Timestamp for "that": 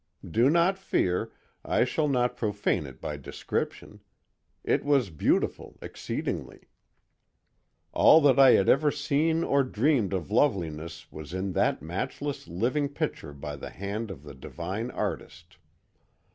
8.21-8.39, 11.51-11.83